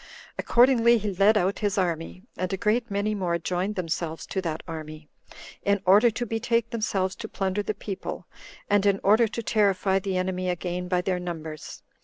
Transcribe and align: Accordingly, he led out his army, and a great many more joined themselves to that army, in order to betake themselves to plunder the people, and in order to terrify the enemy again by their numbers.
Accordingly, 0.39 0.97
he 0.97 1.13
led 1.13 1.37
out 1.37 1.59
his 1.59 1.77
army, 1.77 2.23
and 2.35 2.51
a 2.51 2.57
great 2.57 2.89
many 2.89 3.13
more 3.13 3.37
joined 3.37 3.75
themselves 3.75 4.25
to 4.25 4.41
that 4.41 4.63
army, 4.67 5.09
in 5.61 5.79
order 5.85 6.09
to 6.09 6.25
betake 6.25 6.71
themselves 6.71 7.15
to 7.17 7.27
plunder 7.27 7.61
the 7.61 7.75
people, 7.75 8.25
and 8.67 8.87
in 8.87 8.99
order 9.03 9.27
to 9.27 9.43
terrify 9.43 9.99
the 9.99 10.17
enemy 10.17 10.49
again 10.49 10.87
by 10.87 11.01
their 11.01 11.19
numbers. 11.19 11.83